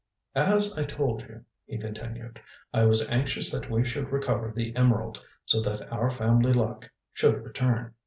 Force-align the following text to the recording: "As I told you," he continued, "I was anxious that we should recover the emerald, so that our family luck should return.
"As 0.33 0.75
I 0.79 0.83
told 0.83 1.21
you," 1.29 1.45
he 1.67 1.77
continued, 1.77 2.41
"I 2.73 2.85
was 2.85 3.07
anxious 3.07 3.51
that 3.51 3.69
we 3.69 3.85
should 3.85 4.11
recover 4.11 4.51
the 4.51 4.75
emerald, 4.75 5.21
so 5.45 5.61
that 5.61 5.87
our 5.91 6.09
family 6.09 6.53
luck 6.53 6.89
should 7.13 7.43
return. 7.43 7.93